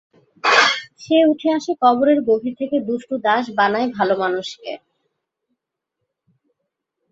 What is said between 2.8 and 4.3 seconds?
দুষ্ট দাস বানায় ভালো